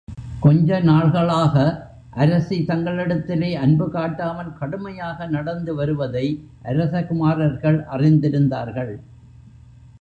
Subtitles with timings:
[0.39, 1.55] கொஞ்ச நாள்களாக
[2.15, 6.25] அரசி தங்களிடத்திலே அன்பு காட்டாமல் கடுமையாக நடந்து வருவதை
[6.63, 8.93] அரசகுமாரர்கள் அறிந்திருந்தார்கள்.